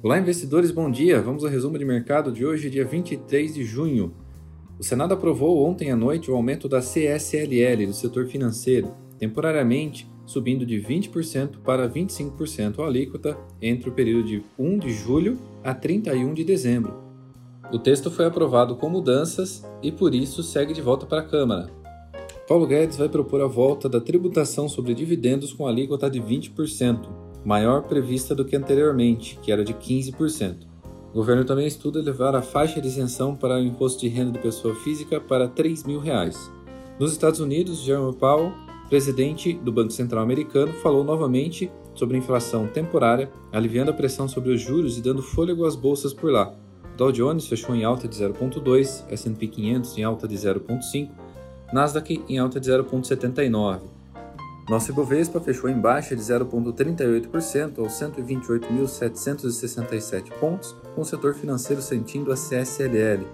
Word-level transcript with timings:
Olá, 0.00 0.16
investidores, 0.16 0.70
bom 0.70 0.88
dia. 0.88 1.20
Vamos 1.20 1.42
ao 1.42 1.50
resumo 1.50 1.76
de 1.76 1.84
mercado 1.84 2.30
de 2.30 2.46
hoje, 2.46 2.70
dia 2.70 2.84
23 2.84 3.52
de 3.52 3.64
junho. 3.64 4.14
O 4.78 4.84
Senado 4.84 5.12
aprovou 5.12 5.66
ontem 5.66 5.90
à 5.90 5.96
noite 5.96 6.30
o 6.30 6.36
aumento 6.36 6.68
da 6.68 6.78
CSLL 6.78 7.84
do 7.84 7.92
setor 7.92 8.26
financeiro, 8.26 8.94
temporariamente 9.18 10.08
subindo 10.24 10.64
de 10.64 10.80
20% 10.80 11.58
para 11.64 11.90
25% 11.90 12.78
a 12.78 12.86
alíquota 12.86 13.36
entre 13.60 13.88
o 13.88 13.92
período 13.92 14.28
de 14.28 14.44
1 14.56 14.78
de 14.78 14.92
julho 14.92 15.36
a 15.64 15.74
31 15.74 16.32
de 16.32 16.44
dezembro. 16.44 16.94
O 17.72 17.78
texto 17.80 18.08
foi 18.08 18.24
aprovado 18.24 18.76
com 18.76 18.88
mudanças 18.88 19.64
e 19.82 19.90
por 19.90 20.14
isso 20.14 20.44
segue 20.44 20.72
de 20.72 20.80
volta 20.80 21.06
para 21.06 21.22
a 21.22 21.26
Câmara. 21.26 21.72
Paulo 22.46 22.68
Guedes 22.68 22.96
vai 22.96 23.08
propor 23.08 23.40
a 23.40 23.48
volta 23.48 23.88
da 23.88 24.00
tributação 24.00 24.68
sobre 24.68 24.94
dividendos 24.94 25.52
com 25.52 25.66
alíquota 25.66 26.08
de 26.08 26.20
20%, 26.20 27.27
maior 27.48 27.84
prevista 27.84 28.34
do 28.34 28.44
que 28.44 28.54
anteriormente, 28.54 29.38
que 29.40 29.50
era 29.50 29.64
de 29.64 29.72
15%. 29.72 30.66
O 31.10 31.14
governo 31.14 31.46
também 31.46 31.66
estuda 31.66 31.98
elevar 31.98 32.36
a 32.36 32.42
faixa 32.42 32.78
de 32.78 32.88
isenção 32.88 33.34
para 33.34 33.54
o 33.54 33.64
imposto 33.64 34.02
de 34.02 34.08
renda 34.08 34.32
de 34.32 34.38
pessoa 34.38 34.74
física 34.74 35.18
para 35.18 35.48
3 35.48 35.84
mil 35.84 35.98
reais. 35.98 36.52
Nos 37.00 37.10
Estados 37.10 37.40
Unidos, 37.40 37.78
Jerome 37.78 38.14
Powell, 38.14 38.52
presidente 38.90 39.54
do 39.54 39.72
Banco 39.72 39.92
Central 39.92 40.22
americano, 40.22 40.74
falou 40.74 41.02
novamente 41.02 41.70
sobre 41.94 42.18
inflação 42.18 42.66
temporária, 42.66 43.30
aliviando 43.50 43.92
a 43.92 43.94
pressão 43.94 44.28
sobre 44.28 44.52
os 44.52 44.60
juros 44.60 44.98
e 44.98 45.00
dando 45.00 45.22
fôlego 45.22 45.64
às 45.64 45.74
bolsas 45.74 46.12
por 46.12 46.30
lá. 46.30 46.54
Dow 46.98 47.10
Jones 47.10 47.46
fechou 47.46 47.74
em 47.74 47.82
alta 47.82 48.06
de 48.06 48.14
0,2, 48.14 49.04
S&P 49.08 49.46
500 49.46 49.96
em 49.96 50.04
alta 50.04 50.28
de 50.28 50.36
0,5 50.36 51.08
Nasdaq 51.72 52.22
em 52.28 52.38
alta 52.38 52.60
de 52.60 52.70
0,79. 52.70 53.97
Nosso 54.68 54.90
Ibovespa 54.90 55.40
fechou 55.40 55.70
em 55.70 55.80
baixa 55.80 56.14
de 56.14 56.20
0,38% 56.20 57.78
aos 57.78 57.94
128.767 57.94 60.30
pontos, 60.38 60.76
com 60.94 61.00
o 61.00 61.06
setor 61.06 61.34
financeiro 61.34 61.80
sentindo 61.80 62.30
a 62.30 62.34
CSLL. 62.34 63.26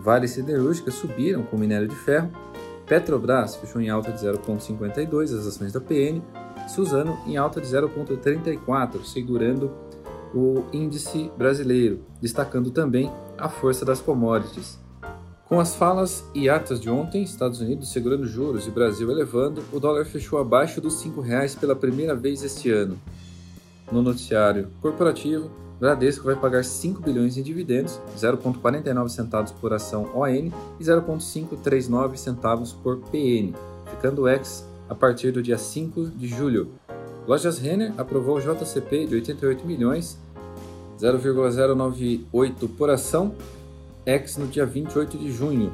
Vale 0.00 0.26
siderúrgicas 0.26 0.94
subiram 0.94 1.44
com 1.44 1.56
minério 1.56 1.86
de 1.86 1.94
ferro. 1.94 2.32
Petrobras 2.86 3.54
fechou 3.54 3.80
em 3.80 3.88
alta 3.88 4.10
de 4.10 4.26
0,52 4.26 5.38
as 5.38 5.46
ações 5.46 5.72
da 5.72 5.80
PN. 5.80 6.20
Suzano 6.66 7.20
em 7.24 7.36
alta 7.36 7.60
de 7.60 7.68
0,34, 7.68 9.04
segurando 9.04 9.70
o 10.34 10.64
índice 10.72 11.30
brasileiro, 11.38 12.00
destacando 12.20 12.72
também 12.72 13.08
a 13.38 13.48
força 13.48 13.84
das 13.84 14.00
commodities. 14.00 14.79
Com 15.50 15.58
as 15.58 15.74
falas 15.74 16.24
e 16.32 16.48
atas 16.48 16.80
de 16.80 16.88
ontem, 16.88 17.24
Estados 17.24 17.60
Unidos 17.60 17.90
segurando 17.90 18.24
juros 18.24 18.68
e 18.68 18.70
Brasil 18.70 19.10
elevando, 19.10 19.64
o 19.72 19.80
dólar 19.80 20.04
fechou 20.04 20.38
abaixo 20.38 20.80
dos 20.80 21.02
R$ 21.02 21.10
5,00 21.10 21.58
pela 21.58 21.74
primeira 21.74 22.14
vez 22.14 22.44
este 22.44 22.70
ano. 22.70 22.96
No 23.90 24.00
noticiário 24.00 24.68
corporativo, 24.80 25.50
Bradesco 25.80 26.24
vai 26.24 26.36
pagar 26.36 26.64
5 26.64 27.02
bilhões 27.02 27.36
em 27.36 27.42
dividendos, 27.42 28.00
0,49 28.16 29.08
centavos 29.08 29.50
por 29.50 29.72
ação 29.72 30.08
ON 30.14 30.28
e 30.28 30.84
0,539 30.84 32.16
centavos 32.16 32.72
por 32.72 32.98
PN, 33.10 33.52
ficando 33.86 34.28
ex 34.28 34.64
a 34.88 34.94
partir 34.94 35.32
do 35.32 35.42
dia 35.42 35.58
5 35.58 36.10
de 36.10 36.28
julho. 36.28 36.68
Lojas 37.26 37.58
Renner 37.58 37.92
aprovou 37.98 38.36
o 38.36 38.40
JCP 38.40 39.06
de 39.06 39.16
88 39.16 39.66
milhões, 39.66 40.16
0,098 40.96 42.68
por 42.68 42.88
ação 42.88 43.34
X 44.06 44.36
no 44.36 44.46
dia 44.46 44.64
28 44.64 45.18
de 45.18 45.30
junho. 45.32 45.72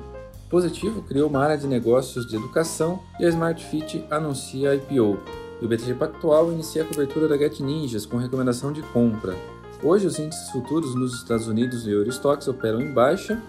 Positivo 0.49 1.03
criou 1.03 1.29
uma 1.29 1.41
área 1.41 1.59
de 1.59 1.67
negócios 1.67 2.27
de 2.27 2.37
educação 2.37 3.01
e 3.19 3.25
a 3.25 3.29
Smart 3.29 3.65
Fit 3.65 4.05
anuncia 4.11 4.71
a 4.71 4.75
IPO. 4.75 5.19
E 5.61 5.65
o 5.65 5.69
BTG 5.69 5.95
Pactual 5.95 6.53
inicia 6.53 6.83
a 6.83 6.85
cobertura 6.85 7.27
da 7.27 7.37
Get 7.37 7.61
Ninjas 7.61 8.07
com 8.07 8.17
recomendação 8.17 8.73
de 8.73 8.83
compra. 8.83 9.35
Hoje 9.83 10.07
os 10.07 10.19
índices 10.19 10.51
futuros 10.51 10.95
nos 10.95 11.15
Estados 11.15 11.49
Unidos 11.49 11.87
e 11.87 11.91
Eurostox 11.91 12.47
operam 12.47 12.81
em 12.81 12.93
baixa. 12.93 13.43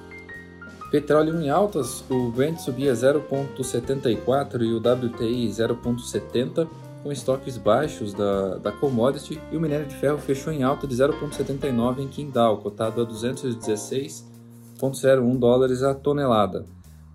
Petróleo 0.90 1.40
em 1.40 1.50
altas, 1.50 2.04
o 2.10 2.32
Brent 2.32 2.60
subia 2.60 2.94
0,74 2.94 4.62
e 4.62 4.74
o 4.74 4.78
WTI 4.78 5.48
0,70, 5.50 6.68
com 7.04 7.12
estoques 7.12 7.58
baixos 7.58 8.14
da, 8.14 8.58
da 8.58 8.72
commodity, 8.72 9.40
e 9.52 9.58
o 9.58 9.60
minério 9.60 9.86
de 9.86 9.96
ferro 9.96 10.18
fechou 10.18 10.52
em 10.52 10.64
alta 10.64 10.88
de 10.88 10.96
0,79 10.96 12.00
em 12.00 12.08
Qingdao, 12.08 12.58
cotado 12.58 13.02
a 13.02 13.04
216 13.04 14.37
0,01 14.78 15.38
dólares 15.38 15.84
a 15.84 15.94
tonelada. 15.94 16.66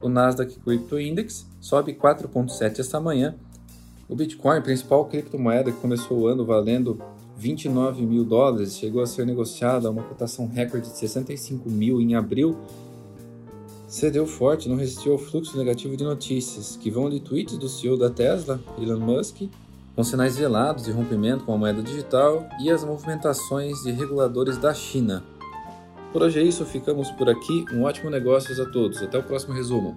O 0.00 0.08
Nasdaq 0.08 0.58
Crypto 0.58 0.98
Index 0.98 1.46
sobe 1.60 1.94
4,7 1.94 2.80
esta 2.80 3.00
manhã. 3.00 3.36
O 4.08 4.16
Bitcoin, 4.16 4.60
principal 4.60 5.04
criptomoeda 5.06 5.70
que 5.70 5.80
começou 5.80 6.18
o 6.18 6.26
ano 6.26 6.44
valendo 6.44 7.00
29 7.36 8.04
mil 8.04 8.24
dólares, 8.24 8.76
chegou 8.76 9.02
a 9.02 9.06
ser 9.06 9.24
negociado 9.24 9.86
a 9.86 9.90
uma 9.90 10.02
cotação 10.02 10.46
recorde 10.46 10.90
de 10.90 10.96
65 10.98 11.70
mil 11.70 12.00
em 12.00 12.14
abril, 12.14 12.56
cedeu 13.86 14.26
forte, 14.26 14.68
não 14.68 14.76
resistiu 14.76 15.12
ao 15.12 15.18
fluxo 15.18 15.56
negativo 15.56 15.96
de 15.96 16.04
notícias, 16.04 16.76
que 16.76 16.90
vão 16.90 17.08
de 17.08 17.20
tweets 17.20 17.56
do 17.56 17.68
CEO 17.68 17.96
da 17.96 18.10
Tesla, 18.10 18.60
Elon 18.78 19.00
Musk, 19.00 19.42
com 19.94 20.02
sinais 20.02 20.36
velados 20.36 20.84
de 20.84 20.90
rompimento 20.90 21.44
com 21.44 21.54
a 21.54 21.58
moeda 21.58 21.82
digital 21.82 22.48
e 22.60 22.70
as 22.70 22.84
movimentações 22.84 23.82
de 23.82 23.92
reguladores 23.92 24.56
da 24.56 24.72
China. 24.72 25.22
Por 26.12 26.22
hoje 26.22 26.40
é 26.40 26.42
isso, 26.42 26.66
ficamos 26.66 27.10
por 27.10 27.30
aqui. 27.30 27.64
Um 27.72 27.84
ótimo 27.84 28.10
negócios 28.10 28.60
a 28.60 28.66
todos. 28.66 29.02
Até 29.02 29.16
o 29.16 29.22
próximo 29.22 29.54
resumo. 29.54 29.96